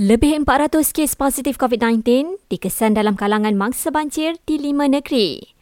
[0.00, 5.52] Lebih 400 kes positif COVID-19 dikesan dalam kalangan mangsa banjir di lima negeri.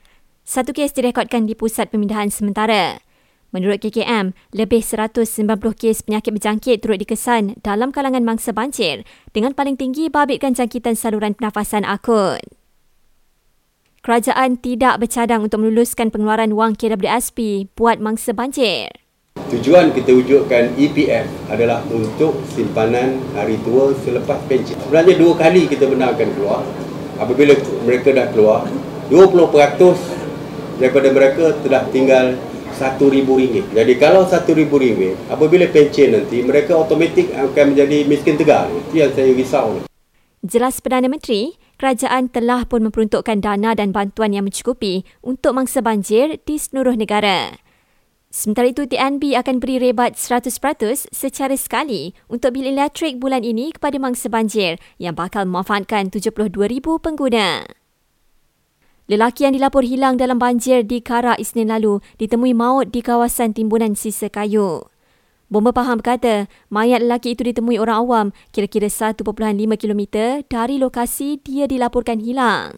[0.46, 3.02] Satu kes direkodkan di pusat pemindahan sementara.
[3.50, 5.42] Menurut KKM, lebih 190
[5.74, 9.02] kes penyakit berjangkit turut dikesan dalam kalangan mangsa banjir
[9.34, 12.38] dengan paling tinggi babitkan jangkitan saluran pernafasan akut.
[14.06, 19.07] Kerajaan tidak bercadang untuk meluluskan pengeluaran wang KWSP buat mangsa banjir.
[19.48, 24.76] Tujuan kita wujudkan EPF adalah untuk simpanan hari tua selepas pension.
[24.76, 26.60] Sebenarnya dua kali kita benarkan keluar.
[27.16, 27.56] Apabila
[27.88, 28.68] mereka dah keluar,
[29.08, 29.96] 20%
[30.76, 32.36] daripada mereka telah tinggal
[32.76, 33.72] RM1,000.
[33.72, 38.68] Jadi kalau RM1,000, apabila pension nanti, mereka automatik akan menjadi miskin tegar.
[38.68, 39.82] Itu yang saya risau.
[40.44, 46.36] Jelas Perdana Menteri, kerajaan telah pun memperuntukkan dana dan bantuan yang mencukupi untuk mangsa banjir
[46.44, 47.67] di seluruh negara.
[48.28, 50.52] Sementara itu, TNB akan beri rebat 100%
[51.08, 56.52] secara sekali untuk bil elektrik bulan ini kepada mangsa banjir yang bakal memanfaatkan 72,000
[57.00, 57.64] pengguna.
[59.08, 63.96] Lelaki yang dilapor hilang dalam banjir di Kara Isnin lalu ditemui maut di kawasan timbunan
[63.96, 64.84] sisa kayu.
[65.48, 69.24] Bomba Paham berkata, mayat lelaki itu ditemui orang awam kira-kira 1.5
[69.80, 70.02] km
[70.44, 72.76] dari lokasi dia dilaporkan hilang.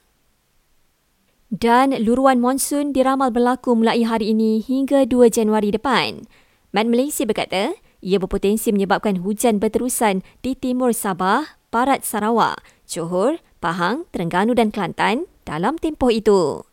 [1.50, 6.22] Dan luruan monsun diramal berlaku mulai hari ini hingga 2 Januari depan.
[6.70, 14.06] Met Malaysia berkata, ia berpotensi menyebabkan hujan berterusan di timur Sabah, barat Sarawak, Johor, Pahang,
[14.14, 16.69] Terengganu dan Kelantan dalam tempoh itu.